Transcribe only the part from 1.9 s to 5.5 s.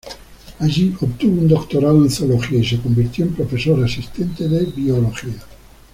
en zoología y se convirtió en profesor asistente de biología.